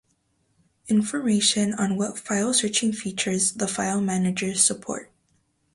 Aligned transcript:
Information 0.87 1.75
on 1.75 1.95
what 1.95 2.17
file 2.17 2.55
searching 2.55 2.91
features 2.91 3.51
the 3.51 3.67
file 3.67 4.01
managers 4.01 4.63
support. 4.63 5.11